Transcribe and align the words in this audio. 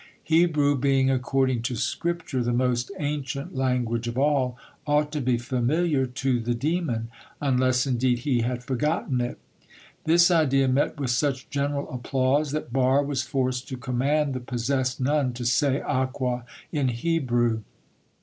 Hebrew 0.23 0.79
being, 0.79 1.11
according 1.11 1.61
to 1.61 1.75
Scripture, 1.75 2.41
the 2.41 2.51
most 2.51 2.89
ancient 2.97 3.55
language 3.55 4.07
of 4.07 4.17
all, 4.17 4.57
ought 4.87 5.11
to 5.11 5.21
be 5.21 5.37
familiar 5.37 6.07
to 6.07 6.39
the 6.39 6.55
demon, 6.55 7.09
unless 7.39 7.85
indeed 7.85 8.17
he 8.17 8.41
had 8.41 8.63
forgotten 8.63 9.21
it. 9.21 9.37
This 10.05 10.31
idea 10.31 10.67
met 10.67 10.99
with 10.99 11.11
such 11.11 11.51
general 11.51 11.87
applause 11.93 12.49
that 12.49 12.73
Barre 12.73 13.05
was 13.05 13.21
forced 13.21 13.67
to 13.67 13.77
command 13.77 14.33
the 14.33 14.39
possessed 14.39 14.99
nun 14.99 15.33
to 15.33 15.45
say 15.45 15.79
aqua 15.81 16.45
in 16.71 16.87
Hebrew. 16.87 17.61